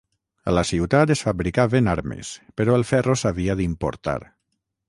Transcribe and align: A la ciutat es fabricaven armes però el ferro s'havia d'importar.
A 0.51 0.53
la 0.57 0.63
ciutat 0.69 1.13
es 1.15 1.21
fabricaven 1.25 1.91
armes 1.93 2.31
però 2.61 2.79
el 2.81 2.89
ferro 2.93 3.19
s'havia 3.23 3.61
d'importar. 3.61 4.19